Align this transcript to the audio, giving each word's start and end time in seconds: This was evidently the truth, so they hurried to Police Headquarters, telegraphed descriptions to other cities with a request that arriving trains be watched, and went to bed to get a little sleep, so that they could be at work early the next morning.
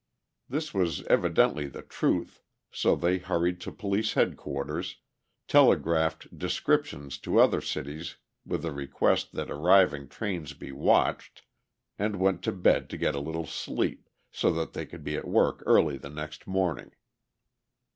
This 0.49 0.73
was 0.73 1.03
evidently 1.03 1.67
the 1.67 1.83
truth, 1.83 2.41
so 2.71 2.95
they 2.95 3.19
hurried 3.19 3.61
to 3.61 3.71
Police 3.71 4.13
Headquarters, 4.13 4.95
telegraphed 5.47 6.35
descriptions 6.35 7.19
to 7.19 7.39
other 7.39 7.61
cities 7.61 8.15
with 8.43 8.65
a 8.65 8.71
request 8.71 9.33
that 9.33 9.51
arriving 9.51 10.07
trains 10.07 10.53
be 10.55 10.71
watched, 10.71 11.43
and 11.99 12.15
went 12.15 12.41
to 12.45 12.51
bed 12.51 12.89
to 12.89 12.97
get 12.97 13.13
a 13.13 13.19
little 13.19 13.45
sleep, 13.45 14.09
so 14.31 14.49
that 14.53 14.73
they 14.73 14.87
could 14.87 15.03
be 15.03 15.15
at 15.15 15.27
work 15.27 15.61
early 15.67 15.97
the 15.99 16.09
next 16.09 16.47
morning. 16.47 16.93